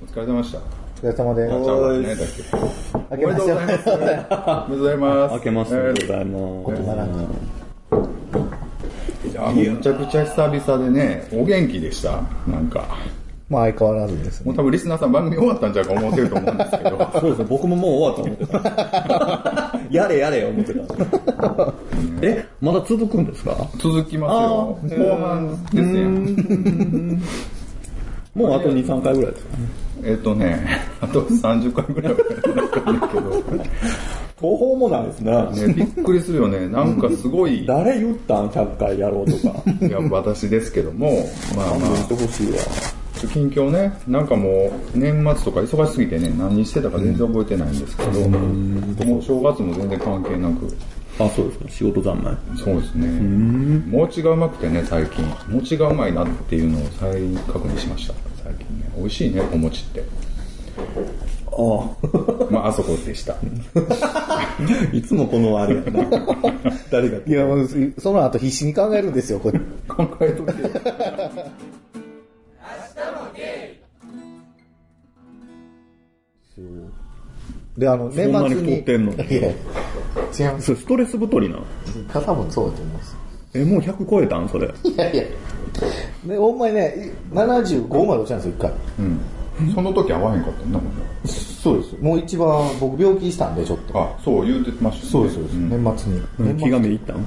[0.00, 0.58] お疲れ様でした。
[0.58, 0.62] お
[1.02, 2.42] 疲れ様であちゃうわね、だっけ。
[3.10, 3.90] おめでとうございます。
[3.90, 5.34] おめでとうございます。
[5.34, 7.62] 明けましておめでとうございます。
[9.54, 12.22] めちゃくちゃ久々でね、お元気でした。
[12.46, 12.96] なんか。
[13.50, 14.46] まあ相変わらずですね。
[14.46, 17.10] もう多分リスナーさん番組終わったんちゃうか思ってると思うんですけど。
[17.20, 19.51] そうですね、僕ももう終わった思ってた。
[19.92, 21.74] やれやれ思ってた。
[22.22, 23.56] え、まだ続くんですか？
[23.78, 24.98] 続きますよ。
[25.04, 27.18] 後半ですね。
[28.34, 29.56] もうあと2、3回ぐらいですか？
[29.58, 29.64] ね。
[30.04, 30.66] えっとね、
[31.00, 33.42] あと30回ぐらいはなきゃいけないけど。
[34.40, 35.30] 途方もないですね。
[35.68, 36.66] ね、びっくりするよね。
[36.68, 39.62] なんかすごい、い誰言ったん ?100 回やろうとか。
[39.86, 41.12] や、私ですけども、
[41.54, 42.58] まあまあ言って、ほしいわ。
[43.28, 50.68] 近況ね、なんかもう、年末とか忙しすぎてね、何してたか全然覚えてないんですけど、もう正月も全然関係なく、
[51.18, 51.70] あ、そうですか。
[51.70, 52.36] 仕事三昧。
[52.56, 53.06] そうですね。
[53.88, 55.24] 餅がうまくてね、最近。
[55.48, 57.12] 餅がうまいなっていうのを再
[57.52, 58.14] 確認しました。
[58.42, 58.90] 最近ね。
[58.96, 60.04] 美味しいね、お餅って。
[61.54, 61.90] あ
[62.50, 63.34] まあ、あそこでした。
[63.34, 64.56] あ。
[64.92, 66.06] いつもこのあれやな。
[66.90, 69.60] 誰がいや、もうその後必死に考えるんですよ、これ。
[69.86, 70.52] 考えとけ
[77.76, 78.60] で、あの、年末そんなにに。
[78.60, 80.64] 太ってんのいや、違います。
[80.66, 81.58] それストレス太りな。
[82.12, 83.16] 多分そうだと思います。
[83.54, 84.48] え、もう100超えたん？
[84.48, 84.66] それ。
[84.84, 85.24] いやいや。
[86.26, 88.72] で、ほんまにね、75まで落ちたんですよ、一回。
[88.98, 89.20] うん。
[89.74, 91.02] その時合わへんかったんだもんね。
[91.24, 91.96] そうです。
[92.00, 94.00] もう一番、僕病気したんで、ちょっと。
[94.00, 95.10] あ、そう言うてましたね。
[95.10, 95.54] そうです、そうです。
[95.56, 96.22] ん年末に。
[96.38, 97.26] 年末気がめいったん？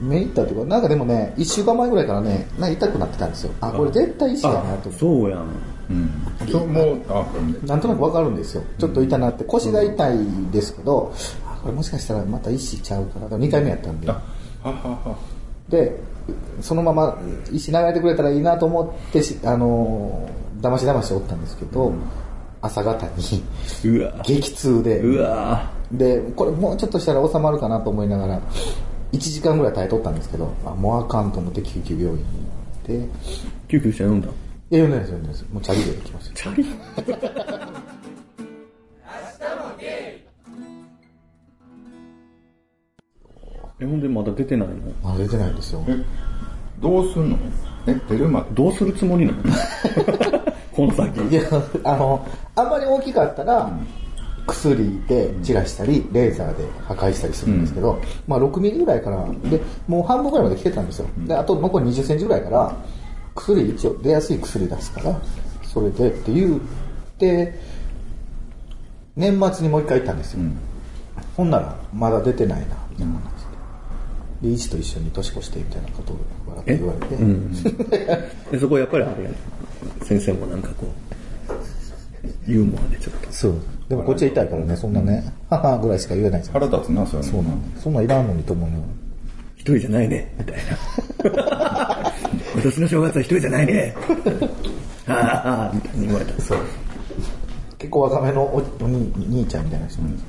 [0.00, 3.52] 目いったっていうか、なんかでもね、一週間前ぐらいからね、なんか痛くなってたんですよ。
[3.60, 4.92] あ、これ絶対石やなと思って。
[4.92, 5.46] そうやん。
[5.90, 6.10] うん。
[6.50, 7.26] そう、もう、あ、
[7.66, 8.62] なんとなくわかるんですよ。
[8.78, 10.18] ちょっと痛なって、腰が痛い
[10.52, 11.12] ですけど、
[11.46, 14.20] あこれもしかしたらまた石ちゃうかなと、2回目やったんであ。、
[14.62, 15.16] ははは。
[15.68, 15.98] で、
[16.60, 17.18] そのまま
[17.52, 21.92] 石流れてくれたらいいなと思ってし、あのー、騙し騙しおったんですけど、
[22.62, 23.42] 朝方に。
[24.24, 25.70] 激痛で、うわ。
[25.92, 28.40] で、これもうちょっとしたら収まるかなと思いながら、
[29.12, 32.24] 1時間ぐらい耐えとったんですけど、あもうあかんと思って救急病院に
[32.94, 33.08] 行って、
[33.68, 34.28] 救急車呼んだ
[34.74, 35.52] いや、読んでないです、読んでないです。
[35.52, 36.34] もうチャリで行きました。
[36.34, 36.66] チャリ
[43.80, 44.74] え、ほんでまだ出てないの？
[45.04, 45.84] あ、出てないんですよ。
[45.88, 45.96] え、
[46.80, 47.38] どうすんの？
[47.86, 48.46] え、出るまで？
[48.52, 49.42] どうするつもりなの？
[50.74, 51.20] この先。
[51.28, 51.42] いや、
[51.84, 52.26] あの、
[52.56, 53.70] あんまり大きかったら、
[54.46, 61.06] 薬で散らしたり、レーザーで破壊したりするんですけど、まあ6ミリぐらいから、で、もう半分ぐらいまで来てたんですよ。
[61.26, 62.76] で、あと残り20センチぐらいから、
[63.34, 65.20] 薬一応出やすい薬出すから、
[65.62, 66.60] それでって言っ
[67.18, 67.58] て、
[69.16, 70.40] 年末にもう一回行ったんですよ。
[71.36, 73.20] ほんなら、まだ出てないな、みたいな話
[74.42, 74.48] で。
[74.48, 79.36] で、医師と一緒に年越してみたいなことを笑って言われて、でそこやっぱりあれやね
[80.02, 83.32] 先生もなんかこう、ユーモアでちょっと。
[83.32, 83.54] そう。
[83.88, 86.60] でもこっちは痛いからね、そんなね、母ぐらいしか言えないじゃん。
[86.60, 87.80] 腹立つな、それそうなんだ。
[87.80, 88.76] そんなんいらんのにと思うよ。
[89.56, 90.56] 一人じゃないね、みたい
[91.32, 92.00] な。
[92.64, 93.94] 今年の正月は一人じゃないね。
[95.06, 95.12] は
[95.44, 96.40] あはあ、みたいに言われた。
[96.40, 96.58] そう。
[97.76, 100.28] 結構若めのおお兄兄ちゃんみたいな人なんですよ。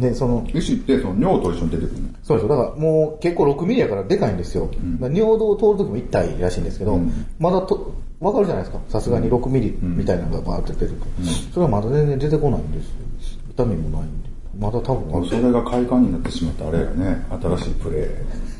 [0.00, 2.56] で、その、医師って、その尿と一緒に出てくるのそうですよ。
[2.56, 4.70] だからもう結構6ミリやからでかいんですよ。
[4.72, 6.98] だから尿道を通るときも痛いらしいんですけど、
[7.38, 8.80] まだと、わかるじゃないですか。
[8.88, 11.04] さすがに6ミリみたいなのがバーって出ると。
[11.52, 12.92] それはまだ全然出てこないんですよ。
[13.50, 14.30] 痛みもないんで。
[14.58, 17.26] まだ多分それが快感になってしまったあれやね。
[17.42, 18.53] 新しいプレー。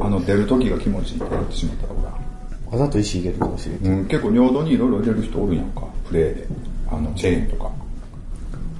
[0.00, 2.26] あの、出る時が気持ちいいってなってしまったから。
[2.70, 3.98] わざと石入れるかもしれない。
[4.00, 6.46] うん、結構尿道にいろいろ入れる人おるやんか、プレーで。
[6.88, 7.70] あの、チェーンとか。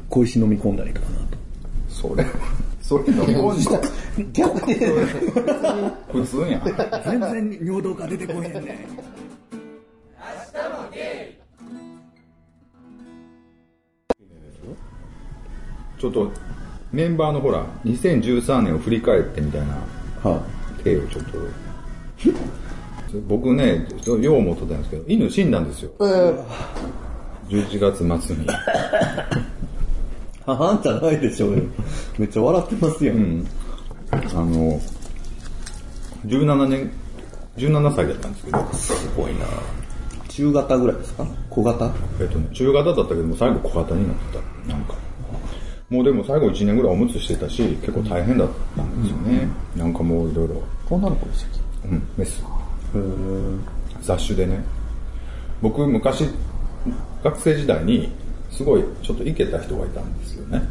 [0.09, 1.27] 小石飲み込んだりとかなと。
[1.89, 2.27] それ、
[2.81, 3.89] それ飲み込んだ
[4.33, 4.75] 逆に、
[6.13, 6.63] 普通やん。
[7.05, 8.87] 全然尿道が出てこへんね。
[15.99, 16.31] ちょっと、
[16.93, 20.43] メンバーのほら、2013年を振り返ってみたいなは
[20.87, 21.39] 手をちょっと。
[23.29, 23.87] 僕ね、
[24.21, 25.91] よう思ってたんですけど、犬死んだんですよ。
[27.49, 28.47] 11月末に。
[30.47, 31.63] あ、はんじゃないでしょうよ。
[32.19, 33.13] めっちゃ笑ってますよ。
[33.15, 33.47] うん。
[34.13, 34.81] あの、
[36.27, 36.91] 17年、
[37.57, 39.41] 17歳だったんですけど、すごいな
[40.29, 41.27] 中型ぐらいですか？
[41.51, 41.91] 小型？
[42.21, 44.73] えっとね、中型だったけども最後小型になってた。
[44.73, 44.95] なんか。
[45.89, 49.49] もうでも最後1年ぐらいおむつしてたし、結構大変だったんですよね。
[49.77, 50.63] なんかもういろいろ。
[50.91, 51.51] 女の子でしたっ
[51.83, 51.89] け？
[51.89, 52.43] うん、メス。
[54.03, 54.63] 雑種でね。
[55.63, 56.29] 僕昔、
[57.23, 58.13] 学生時代に、
[58.51, 60.63] すごいちょっとイケた人がいたんですよね。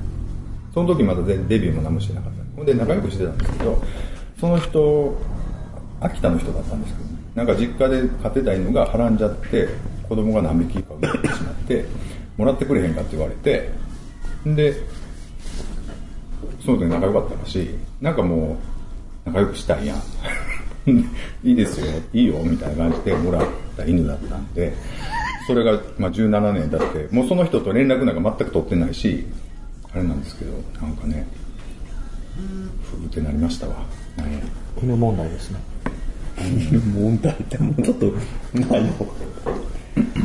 [0.73, 2.55] その時まだ全デビューも何もしてなかった。
[2.55, 3.81] ほんで仲良くしてたんですけど、
[4.39, 5.17] その人、
[5.99, 7.15] 秋田の人だったんですけどね。
[7.35, 9.67] なんか実家で飼ってた犬がはらんじゃって
[10.07, 11.85] 子供が何匹か生まれてしまって
[12.37, 13.69] もらってくれへんかって言われて
[14.45, 14.73] で
[16.65, 18.57] その時仲良かったらしいなんかもう
[19.25, 19.99] 仲良くしたいやん
[21.43, 24.73] いいですよいいよみたいな感じでもらった犬だったんで
[25.47, 29.25] それがまあ17年経ってもうその人と連絡なんか全く取ってないし
[29.91, 30.51] あれなんですけど
[30.81, 31.25] なんかね
[32.83, 33.75] ふーってなりましたわ
[34.17, 34.39] なんや
[34.81, 35.59] 犬問題ですね。
[36.93, 38.05] 問題ってもうちょっと
[38.53, 38.93] ないの。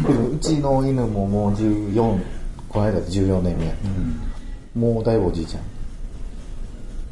[0.06, 2.20] けどうちの犬ももう14、
[2.68, 3.74] この間で14年目。
[4.74, 5.62] もうだいぶおじいちゃん。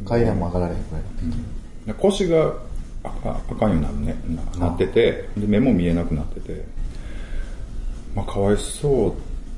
[0.05, 1.58] 階段も上がられへんくらいになってきて。
[1.89, 2.55] で腰が
[3.03, 4.17] 赤赤いようになるね
[4.61, 6.79] ななっててで目も見えなくなってて。
[8.15, 9.15] まあかわいそ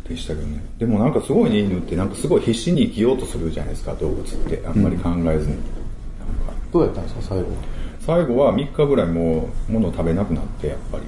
[0.06, 0.62] うでしたけどね。
[0.78, 4.62] でもなんかすごいね犬ってなんかすごい必死に生きようとするじゃないですか動物って。
[4.66, 5.42] あんまり考えずに、なんか。
[6.72, 7.46] どうやったんですか、最後。
[8.00, 11.04] 最後は3日ぐらいもう物を食べなくなってやっぱり。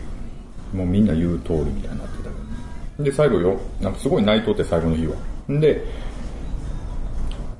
[0.76, 3.10] もうみんな言う通りみたいになってたけどね。
[3.10, 5.14] で最後よなんかすごい泣いとって最後の日は。
[5.48, 5.84] で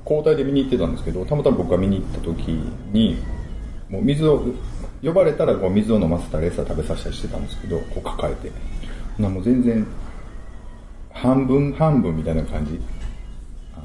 [0.05, 2.49] 交代で見に行ってたんですけどたまたま僕が見に行った時
[2.91, 3.17] に
[3.93, 4.43] もう水を
[5.03, 8.51] 呼ばれたらこう水を飲ませたり餌食べさせたりしてたんですけどこう抱えて。
[9.19, 9.85] なもう全然
[11.11, 12.79] 半分半分みたいな感じ。
[13.75, 13.79] あ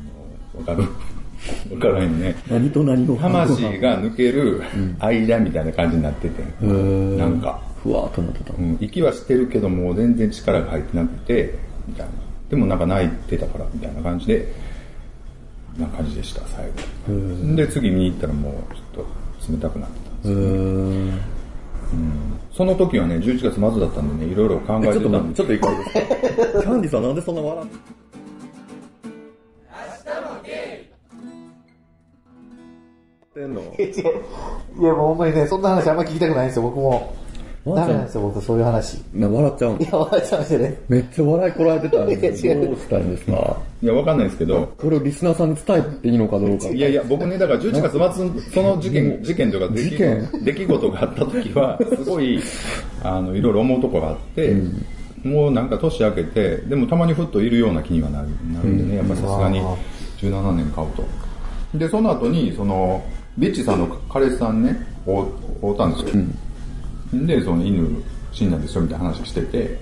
[0.56, 0.88] のわかる？
[1.74, 2.34] わからへんね。
[2.50, 3.16] 何と何を。
[3.16, 4.62] 魂が抜ける
[4.98, 8.54] 間みたいな感じになってて、なんか、ふわーっとなってた。
[8.58, 11.54] うん、息はしてるけどもう全然力が入ってなくて
[11.86, 12.12] みたいな。
[12.48, 14.50] でもなんか泣いてたからみたいな感じで
[15.78, 16.64] な感じでした最
[17.06, 17.54] 後。
[17.54, 20.34] で次見に行ったらもうちょっと冷たくなってですうー
[21.10, 21.20] ん。
[22.52, 27.68] その時はね11月末だったんでねいろいろ考えてちょっと待って、たんでちょっと一回いいですかキャンディさんなんでそんな笑っ
[33.34, 33.60] てんの？
[34.80, 37.14] いや、もうほんまにね、そんな話あんま聞きたくないんですよ、僕も。
[37.74, 38.98] ダメなんですよ、僕、そういう話。
[39.14, 40.80] な笑っちゃうんいや、笑っちゃいましたね。
[40.88, 46.68] めっちゃ笑いこらえてたんですいや違うどうしたいんですかいやわかんないですけどこれをリスナーさんに伝えていいのかどうか。
[46.68, 52.40] いやいや、僕ね、だから11月末、その事件、事件とか出来事件出来事があった時は、すごい、
[53.02, 54.54] あの、いろいろ思うとこがあって、
[55.22, 59.60] もうなんか年明けて、でもたまにふっといるような気にはなるなるんでね、やっぱりさすがに
[60.18, 61.04] 17年買うと。
[61.74, 63.02] で、その後に、その、
[63.36, 64.76] ビッチさんの彼氏さんね、
[65.06, 65.14] 会
[65.70, 66.24] うたんですよ。
[67.12, 67.86] で、その犬
[68.32, 69.78] 死んだんですよみたいな話してて、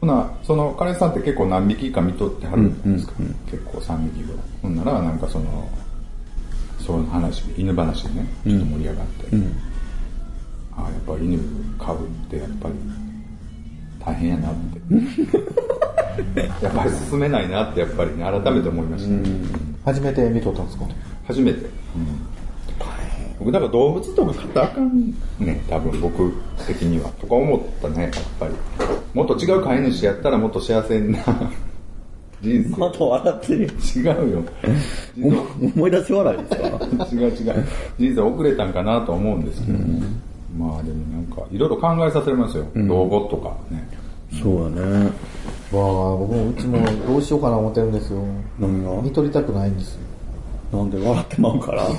[0.00, 3.12] ほな、その彼氏さんって結構何匹か見とってはるんですか、
[3.50, 4.42] 結構3匹ぐらい。
[4.62, 5.68] ほんなら、なんかその、
[6.78, 9.26] その話、犬話でね、ちょっと盛り上がって、
[10.76, 11.38] ああ、やっぱ犬
[11.78, 12.74] 飼うってやっぱり
[14.04, 14.80] 大変やなって。
[16.64, 19.22] やっぱり進めないなってやっぱりね、改めて思いました、ね
[19.84, 20.84] 初めて見とったんですか？
[21.26, 21.66] 初めて。
[23.40, 26.32] 僕、だから動物とか飼ったらあかんね、多分僕
[26.66, 27.08] 的には。
[27.20, 28.54] とか思ったね、やっぱり。
[29.14, 31.18] もっと違う飼い主やったらもっと幸せな
[32.42, 32.76] 人生。
[32.80, 33.70] また笑ってる。
[33.96, 34.42] 違うよ。
[35.22, 37.06] お思い出し笑いですか？
[37.12, 37.64] 違う違う。
[37.98, 39.78] 人生遅れたんかなと思うんですけど、
[40.58, 42.64] まあでもなんか、いろいろ考えさせられますよ。
[42.74, 43.86] 老後とかね。
[44.42, 45.04] そうだね。
[45.72, 46.78] わあ、僕もうちも
[47.08, 48.20] どうしようかな思ってるんですよ。
[48.58, 49.02] 何が？
[49.02, 50.00] 見とりたくないんですよ。
[50.78, 51.82] なんで笑ってまうから。
[51.84, 51.90] 違う。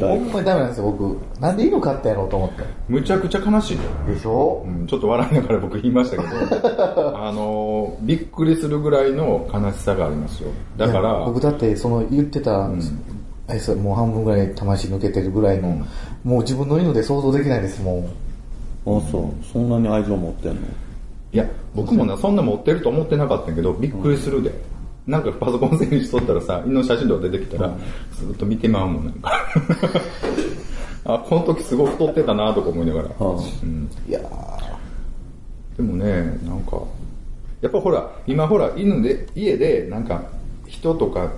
[0.00, 1.18] ほんまにダメなんですよ、僕。
[1.40, 2.64] なんで犬飼ったんやろうと思って。
[2.88, 3.82] むちゃくちゃ悲しいよ。
[4.06, 4.64] でしょ？
[4.66, 6.28] うん、ちょっと笑いながら僕言いましたけど、
[7.18, 10.50] あのーびっくりするぐらいの悲しさがありますよ。
[10.76, 15.68] だから、僕だってその言ってた、あれさもう半分ぐらい魂抜けてるぐらいの、
[16.24, 18.04] もう自分の犬で想像できないですもん。
[18.04, 19.44] あ、そう。
[19.52, 20.60] そんなに愛情持ってんの？
[21.32, 24.52] いや、僕もな、そんな持ってると思ってなかったんやけど、びっくりするで。
[25.06, 27.76] なんかパソコン整理しとったらさ、犬の写真とか出てきたら、
[28.12, 29.32] ずっと見てまうもん、なんか。
[31.04, 33.08] あ、この時すごい太ってたなとか思いながら。
[33.18, 34.20] はうんいや
[35.76, 36.82] でもね、なんか、
[37.60, 40.22] やっぱほら、今ほら、犬で、家で、なんか、
[40.66, 41.32] 人とか、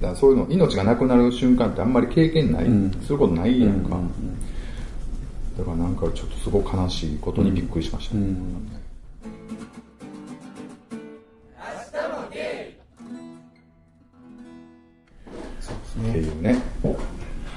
[0.00, 2.66] だそういうの、命がなくなる瞬間ってあんまり経験ない、
[3.02, 3.98] することないやんか。
[5.58, 8.34] だからなんかちょっとすごい悲しいことにびっくりしましたね。
[16.08, 16.60] っていうね、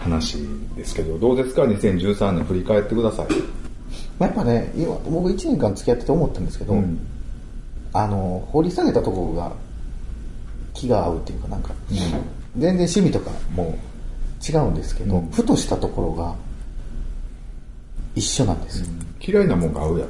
[0.02, 0.38] 話
[0.76, 3.28] ですけど、どうですか ?2013 年振り返ってください。
[3.28, 3.44] ー
[4.20, 7.00] やっぱね、今、僕1年間付き合ってて思ったんですけど、うん
[7.94, 9.52] あの、掘り下げたところが
[10.74, 12.20] 気が合うっていうかなんか、全
[12.58, 13.78] 然趣味とかも
[14.48, 16.36] 違うんですけど、うんふとしたところが
[18.16, 18.88] 一緒なんですよ。
[19.26, 20.10] 嫌いなもんが合うやん。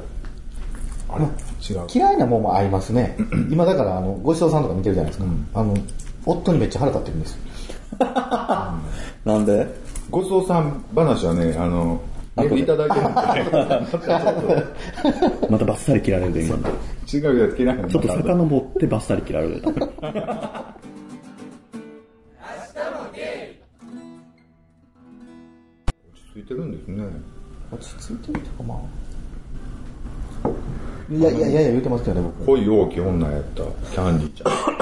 [1.08, 1.86] あれ違う。
[1.92, 3.16] 嫌いなもんも合いますね。
[3.50, 5.24] 今だから、あの、ごちそうさんとか見てるじゃないですか。
[5.24, 5.76] うんあの、
[6.26, 7.38] 夫にめっちゃ腹立ってるんですよ。
[9.24, 9.66] なんで？
[10.10, 12.00] ごちそうさん話はね、あの、
[12.36, 13.14] メールいただいてるんで、
[15.50, 16.56] またバッサリ切られるで、今。
[17.12, 19.62] 違うやつ嫌いなちょっと遡ってバッサリ切られる。
[26.32, 27.04] ついてるんですね。
[27.72, 28.78] 落ち着いてるっていうかまあ。
[31.12, 32.46] いやいやいやいや言うてますけどね、僕。
[32.46, 34.73] 恋大きい女やった、キャンディちゃん。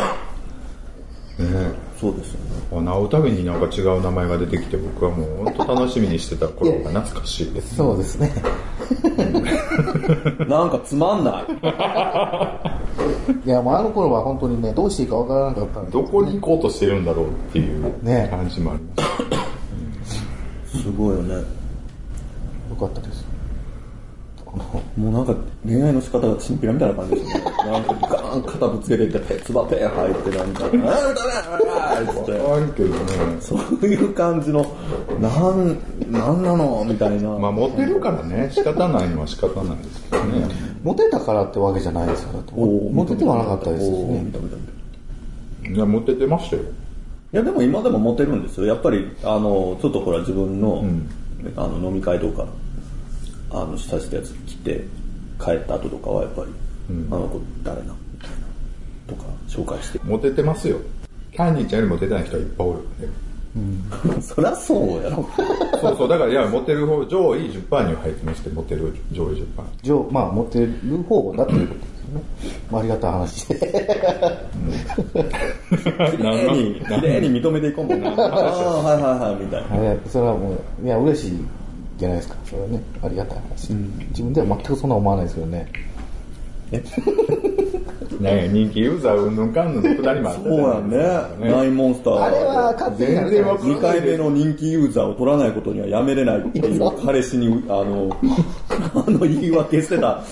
[1.39, 2.51] ねそうですよね。
[2.73, 2.85] え。
[2.85, 7.77] 会うたびになんか違う名前が出てきて、僕はもう本当楽しみにしてた頃が懐かしいです。
[7.77, 8.33] そうですね。
[10.49, 11.45] なんかつまんない。
[13.47, 15.93] いや、もうあの頃は本当にね、どうしていいかわからなかったんで。
[15.93, 19.05] どこに行こうとしてるんだろうっていうね感じもありま
[20.73, 20.83] す。
[20.83, 21.35] すごいよね。
[21.35, 21.43] よ
[22.81, 23.25] かったです。
[24.97, 25.35] もうなんか
[25.65, 27.51] 恋愛の仕方がチンピラみたいな感じですよね。
[27.66, 32.33] なんかガーン肩ぶつけていって、つばペン入ってなんか、あーダメだって。
[32.33, 33.40] あるけどね。
[33.40, 34.64] そういう感じの、
[35.21, 35.78] なん、
[36.11, 37.31] なんなのみたいな。
[37.38, 40.49] まあモテるからね、仕方ないのは仕方ないですけどね。
[40.83, 42.38] モテたからってわけじゃないですから。
[42.54, 44.33] おーモテてはなかったですよおーね見。
[44.33, 46.62] た見た見たいや、モテてましたよ。
[46.62, 48.66] いやでも今でもモテるんですよ。
[48.66, 51.09] やっぱり、あの、ちょっとほら自分の、ん
[51.57, 52.47] あの飲み会とか、
[53.50, 54.85] あの、したしたやつ来て、
[55.42, 56.49] 帰った後とかはやっぱり、
[57.11, 58.37] あの子誰なみたいな、
[59.08, 60.00] とか紹介して。
[60.04, 60.78] モテてますよ。
[61.32, 63.08] キャンディーちゃんよりモテてない人はいっぱいおるんで。
[64.22, 65.28] そりゃそうやろ。
[65.80, 69.44] そうそう、だからいや、モテる方、上位10%には入ってまして、モテる上位10%。
[69.82, 70.72] 上まあ、モテる
[71.06, 72.22] 方だっていうことですよね。
[72.70, 73.54] まあ、ありがたい話で。
[76.16, 78.11] 綺麗に、綺麗に認めていこうもんな。
[78.11, 78.20] ああ、
[78.82, 79.76] はいはいはい、みたいな。
[79.88, 81.37] はいそれはもう、いや、嬉しい
[81.99, 82.37] じゃないですか。
[82.46, 83.75] それはね、ありがたい話。
[84.11, 85.46] 自分では全くそんな思わないですけど
[86.73, 86.85] ね。
[88.21, 90.97] ね人気ユーザーうんぬんかんぬんのくだりもあったじゃそうやんね。
[91.50, 91.67] ナね。
[91.67, 92.23] インモンスター。
[92.23, 98.17] あれは勝手に全然わかんない2回目の人気ユーザーを取らないことにはやめれないっていう彼氏に、あの、
[98.62, 98.62] あ
[99.12, 100.25] の言い訳してた、あ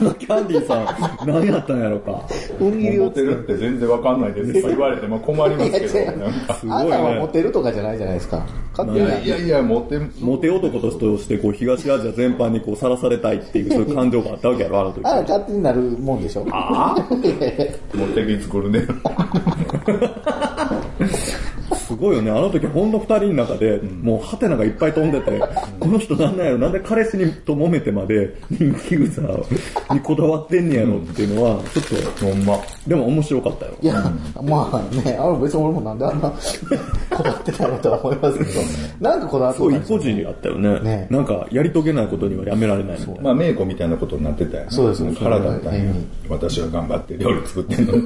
[0.00, 0.86] のキャンディーさん、
[1.26, 2.26] 何やったんやろか。
[2.60, 5.86] 運切りをモテるって全然わかんないですとか言われても困りますけど、
[6.18, 6.54] なんか。
[6.54, 7.32] すごいあんたはモね。
[7.32, 8.46] テるとかじゃないじゃないですか。
[8.76, 9.06] 勝手に。
[9.06, 15.04] いやいやいや、モテ、モテ男として、こう、東アジア全般にこう、さらされたいっていう、そういう感情があったわけやろ、あの時。
[15.04, 16.46] あら、勝手になるもんでしょ。
[16.50, 16.94] あ
[17.94, 18.86] モテギ作るね。
[22.00, 22.30] すごいよね。
[22.30, 25.38] あの時ほんと二人の中で、もうハテナがいっぱい飛んでて、
[25.78, 32.58] この人なんなんやろ、なんで彼氏にと揉めてまで人気ユーザーにこだわってんねやろっていうのは、ちょっと、ほんま。
[32.86, 33.72] でも面白かったよ。
[33.82, 33.94] いや、
[34.42, 36.30] まあね、あの別に俺もなんであんな
[37.10, 38.50] こだわってたのとは思いますけど、
[38.98, 40.80] なんかこだわってそう、たんですよ一個人あったよね。
[40.80, 43.20] ねなんか、やり遂げないことにはやめられないみたいな。
[43.20, 48.04] まあ、メイコみたいなことになってたよ、そうですも腹立ったんやうん私は頑張って料理作ってんのに、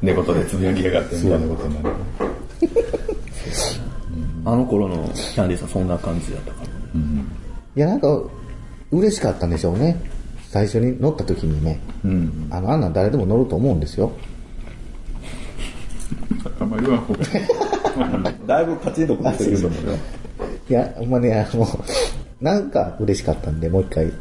[0.00, 2.99] 寝言でつぶやきやがってみたいなことになる。
[4.44, 6.68] あの頃のキャンディーさんそんな感じだったから。
[7.76, 8.22] いや、なんか、
[8.90, 9.96] 嬉しかったんでしょうね。
[10.50, 11.80] 最初に乗った時にね。
[12.04, 12.48] うん。
[12.50, 14.12] あの、あんなん誰でも乗ると思うんですよ。
[16.58, 18.46] あんまり言わん方がいい。
[18.46, 19.98] だいぶカチンとくってるんだもんね。
[20.68, 21.66] いや、ほんまね、あの、
[22.40, 24.12] なんか嬉しかったんで、もう一回、い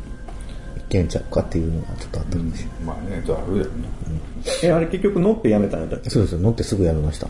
[0.90, 2.70] けんちゃうかっていうのがちょっとあったんですよ。
[2.86, 3.70] まあね、ちょっとあるよね。
[4.64, 6.10] え、あれ結局乗ってやめたんやったっけ？
[6.10, 7.28] そうですよ、乗ってすぐやめました。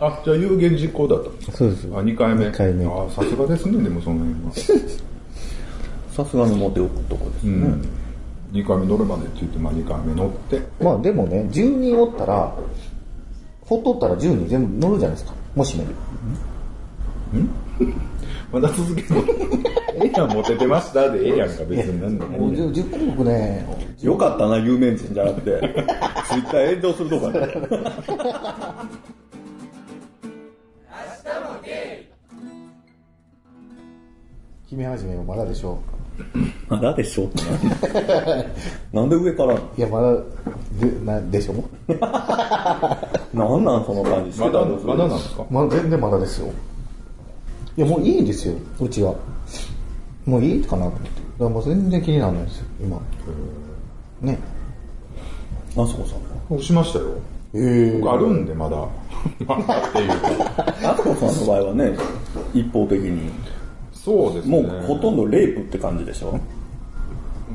[0.00, 2.46] あ、じゃあ有言実行だったそうですあ、2回目。
[2.46, 4.52] 二回目あ、さすがですね、でもその辺は。
[6.12, 7.52] さすがのモテ男ですね。
[7.52, 7.82] うん。
[8.52, 10.60] 2回目乗るまでって言って、まあ2回目乗って。
[10.82, 12.54] まあでもね、10人おったら、
[13.62, 15.34] ほっとったら10人全部乗るじゃないですか。
[15.54, 15.84] もしね。
[18.52, 19.22] まだ続けるの？
[20.02, 23.66] ええやん、モテてましたでええやんか、別になんだもう 10, 10項目ね、
[24.02, 25.50] よかったな、有名人じゃなくて。
[26.30, 27.32] ツイッター炎上するとこや
[34.70, 35.80] 決め始めはまだでしょ
[36.68, 38.44] まだでしょってな
[39.02, 39.58] なんで上からう。
[39.76, 40.12] いや、まだ、
[40.78, 41.54] でなでしょ
[43.34, 44.38] なんなんその感じ？
[44.38, 45.44] まだ、まだなんですか？
[45.50, 46.46] まだ全然まだですよ。
[47.76, 49.12] いや、もういいですよ、うちは。
[50.24, 51.08] もういいかなと思って。
[51.08, 53.00] だからもう全然気にならないですよ、今。
[54.20, 54.38] ね。
[55.70, 56.54] あそこさん。
[56.54, 57.06] 押しましたよ。
[57.54, 58.76] え僕あるんで、まだ。
[59.46, 60.64] まだっていうか。
[60.84, 61.96] あそこさんの場合はね、
[62.54, 63.30] 一方的に、
[64.04, 64.62] そうですね。
[64.62, 66.38] もうほとんどレイプって感じでしょ？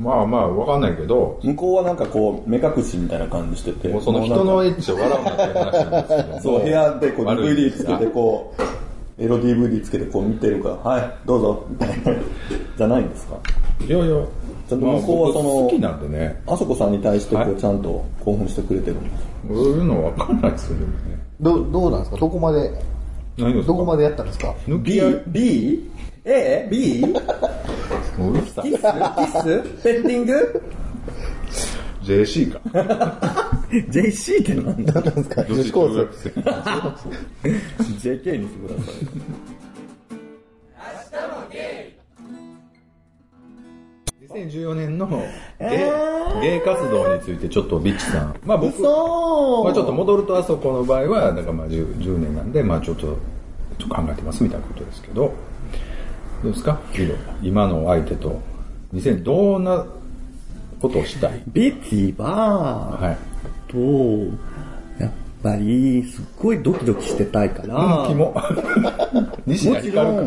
[0.00, 3.88] まあまあ、わかんないけど、向こうはなんかこう、目隠しみたいな感じしてて。
[3.88, 6.40] もうその人のエッチを笑うなって話なんですけど。
[6.40, 8.54] そう、部屋でこう DVD つけてこ
[9.18, 11.94] う、エロ DVD つけてこう見てるから、はい、どうぞ、みたいな。
[12.76, 13.38] じゃないんですか？
[13.86, 14.26] いやいや、
[14.68, 16.42] ちゃんと向こうはその好きなんでね。
[16.46, 20.30] あそこさんに対してこはいうちゃんと興奮してくれてるんですそういうのわか？
[20.30, 20.84] んないですよ、ね。
[21.40, 22.70] どどうなんですかどこまで、
[23.38, 25.90] どこまでやったんですか B?B?
[26.26, 26.66] A?
[26.68, 27.02] B?
[28.18, 28.84] もううるさいキスキス
[29.82, 30.62] ペッティング
[32.02, 32.60] JC か
[33.70, 36.02] ?JC って何だなんですか女子高生
[37.44, 38.94] ？?JK にしてください。
[44.28, 45.08] 2014年の
[45.60, 45.90] ゲ
[46.40, 48.36] イゲイ活動についてちょっとビッチさん。
[48.44, 48.88] まあ僕、ま
[49.70, 53.16] あちょっと戻るとあそこの場合は、だからまあ 10, 10年なんで、まあちょっと
[53.78, 55.32] ちょっと考えてますみたいなことですけど、
[56.42, 56.78] どうですか？
[57.42, 58.40] 今の相手と、
[58.94, 59.84] 2000どんな
[60.80, 61.42] ことをしたい？
[61.48, 63.16] ベティは、はい。
[63.68, 63.78] と、
[65.02, 65.12] やっ
[65.42, 68.34] ぱり、すっごいドキドキしてたいから、キモ。
[69.46, 70.26] 西もちろん、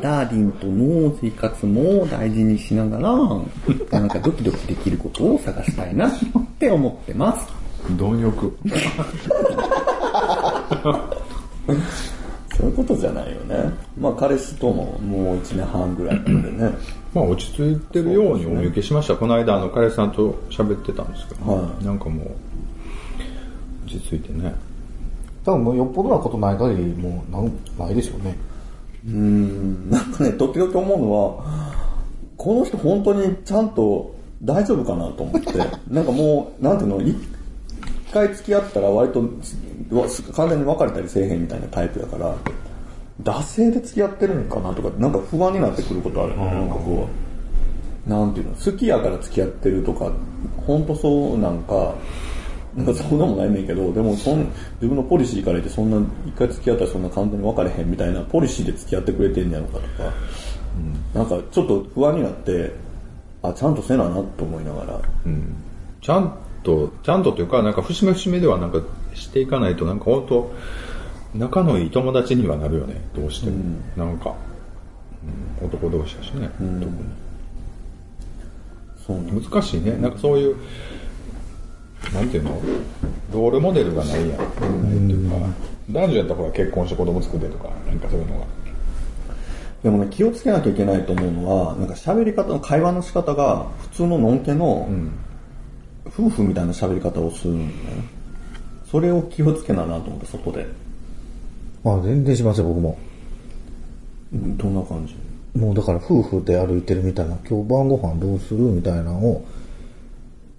[0.00, 3.12] ダーリンとの生活も大事にしながら、
[3.98, 6.12] なんかドキドキできることを探したいなっ
[6.58, 7.48] て思ってます。
[7.96, 8.56] 貪欲。
[12.62, 13.56] そういうことじゃないよね。
[13.98, 16.70] まあ彼氏とももう1年半ぐらいなんでね。
[17.12, 19.16] まあ落ち着いてるようにお見受けしました。
[19.16, 22.28] この間あの彼氏さんと喋ってたんですけど、はいなんかもう、
[23.84, 24.54] 落ち着いてね。
[25.44, 28.36] 多分もうよっぽどなことない限りもうなんないでしょうね。
[29.06, 31.74] うーん、なんかね、時々思うのは、
[32.36, 35.52] この人本当にちゃんと大丈夫かなと思って、
[35.88, 37.16] なんかもう、なんていうの、一
[38.12, 39.20] 回付き合ったら割と
[39.90, 42.34] わ完全に別れたりせえへんみたいなタイプやから、
[43.22, 46.44] 惰性で付き合ってるんかなとか、なんか不安になってくることあるよね。
[46.52, 47.08] なんかこ
[48.06, 50.10] う、なんていうの、好きやから付き合ってるとか、
[50.66, 51.94] 本当そうなんか、
[52.74, 54.38] なんかそんなもんないねんけど、でもそん
[54.80, 60.12] 自分のポリシーから言ってそんな、一回付き合ったらそんな簡単に別れへんみたいなポリシーで付き合ってくれてんねやろかとか、
[61.14, 62.72] なんかちょっと不安になって、
[63.42, 65.00] あ、ちゃんとせななと思いながら、
[66.00, 68.80] ちゃんと、ちゃんとというか、なんか節目節目ではなんか
[69.14, 70.52] していかないと、なんか本当
[71.34, 73.56] 仲のいい友達にはなるよね、どうしても。
[73.96, 74.32] なんか、う
[75.64, 76.86] ん男同士だしね、特に。
[79.06, 79.92] そう難しいね。
[79.92, 80.56] なんかそういう、
[82.12, 82.60] なんていうの？
[83.32, 84.28] ロールモデルがないやん。
[84.28, 84.58] ないって
[85.12, 85.36] いうか、
[85.90, 88.46] 男女やったらほら結婚して子供作ってとか、なんかそういうのが。
[89.82, 94.88] でもね、気をつけなきゃいけないと思うのは、なんか喋り方の、会話の仕方が、普通ののんけの、
[96.16, 98.04] 夫婦みたいな喋り方をするんだよね。
[98.90, 100.66] それを気をつけななと思って、外で。
[101.82, 102.98] まあ全然しますよ、僕も。
[104.32, 105.14] うんどんな感じ？
[105.58, 109.44] もうだから夫婦で歩いてるみたいな、今日晩ご飯どうするみたいなのを、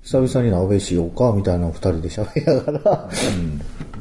[0.03, 3.09] 久々に鍋しようかみたいなのを二人で喋りながら、あ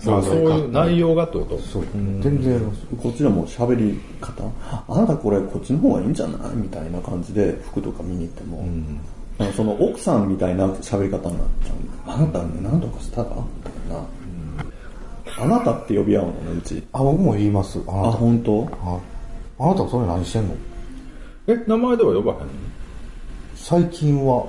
[0.00, 1.58] そういう内容がってこと？
[1.58, 2.86] そう、全然やります。
[3.00, 4.42] こっちでも喋り方？
[4.88, 6.56] あなたこれこっちの方がいいんじゃない？
[6.56, 8.82] みたいな感じで服とか見に行っても、なん。
[8.96, 9.21] か
[9.56, 12.14] その奥さんみたいな喋り方になっちゃう。
[12.14, 14.04] あなたね、何とかしたらみたいな。
[15.38, 16.82] あなたって呼び合うのね、うち。
[16.92, 17.80] あ、僕も言います。
[17.88, 18.64] ああ、な本当？
[18.66, 18.76] た。
[18.86, 19.00] あ
[19.58, 20.54] あなたそれ何してんの？
[21.48, 22.46] え、名前では呼ばへんの？
[23.54, 24.46] 最近は、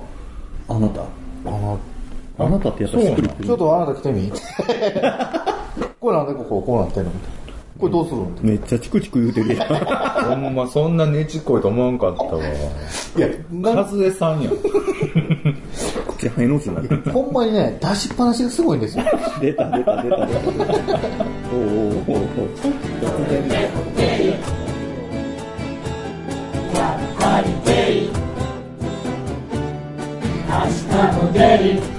[0.67, 1.01] あなた。
[1.01, 1.05] あ
[1.51, 1.77] な
[2.45, 4.31] あなたってやっぱりちょっとあなた来てみ
[5.99, 7.11] これなんでこここうなってんの？
[7.11, 7.42] みたいな。
[7.83, 9.67] これどうするのめっちゃチクチク言うてるやん。
[10.41, 12.41] ほんまそんなねちっこいと思わんかったわ。
[12.41, 14.53] いや、な和江さんやん。
[16.07, 19.03] 口ハイノーズになるほんまにね、出しっぱなしがすごいんですよ。
[19.41, 20.47] 出た出た出た出た。
[21.53, 22.47] おうおうおうお。
[30.47, 31.92] 明日も出る